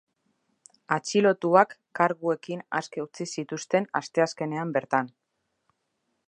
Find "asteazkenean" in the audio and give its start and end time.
4.01-4.73